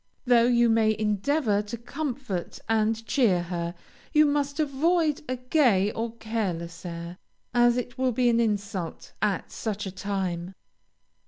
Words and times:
Though 0.25 0.47
you 0.47 0.67
may 0.67 0.97
endeavor 0.97 1.61
to 1.61 1.77
comfort 1.77 2.57
and 2.67 3.05
cheer 3.05 3.43
her, 3.43 3.75
you 4.11 4.25
must 4.25 4.59
avoid 4.59 5.21
a 5.29 5.35
gay 5.35 5.91
or 5.91 6.15
careless 6.15 6.83
air, 6.87 7.19
as 7.53 7.77
it 7.77 7.99
will 7.99 8.11
be 8.11 8.27
an 8.27 8.39
insult 8.39 9.13
at 9.21 9.51
such 9.51 9.85
a 9.85 9.91
time. 9.91 10.55